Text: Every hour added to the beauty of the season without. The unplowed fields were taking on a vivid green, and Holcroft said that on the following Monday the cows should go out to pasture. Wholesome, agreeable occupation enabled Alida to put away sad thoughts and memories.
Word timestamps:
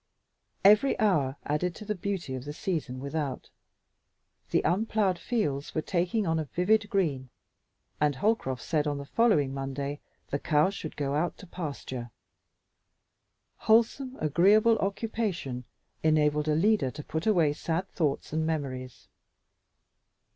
Every 0.65 0.99
hour 0.99 1.35
added 1.45 1.75
to 1.75 1.85
the 1.85 1.93
beauty 1.93 2.33
of 2.33 2.43
the 2.45 2.53
season 2.53 2.99
without. 2.99 3.51
The 4.49 4.63
unplowed 4.65 5.19
fields 5.19 5.75
were 5.75 5.83
taking 5.83 6.25
on 6.25 6.39
a 6.39 6.45
vivid 6.45 6.89
green, 6.89 7.29
and 7.99 8.15
Holcroft 8.15 8.63
said 8.63 8.85
that 8.85 8.89
on 8.89 8.97
the 8.97 9.05
following 9.05 9.53
Monday 9.53 9.99
the 10.31 10.39
cows 10.39 10.73
should 10.73 10.95
go 10.95 11.13
out 11.13 11.37
to 11.37 11.45
pasture. 11.45 12.09
Wholesome, 13.57 14.17
agreeable 14.19 14.79
occupation 14.79 15.65
enabled 16.01 16.49
Alida 16.49 16.89
to 16.89 17.03
put 17.03 17.27
away 17.27 17.53
sad 17.53 17.87
thoughts 17.91 18.33
and 18.33 18.43
memories. 18.43 19.07